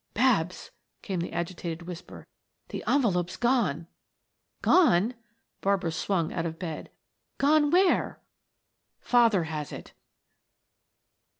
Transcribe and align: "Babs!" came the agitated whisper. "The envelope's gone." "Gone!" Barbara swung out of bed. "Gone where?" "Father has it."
"Babs!" 0.15 0.71
came 1.03 1.19
the 1.19 1.31
agitated 1.31 1.83
whisper. 1.83 2.25
"The 2.69 2.83
envelope's 2.87 3.37
gone." 3.37 3.85
"Gone!" 4.63 5.13
Barbara 5.61 5.91
swung 5.91 6.33
out 6.33 6.47
of 6.47 6.57
bed. 6.57 6.89
"Gone 7.37 7.69
where?" 7.69 8.19
"Father 8.99 9.43
has 9.43 9.71
it." 9.71 9.93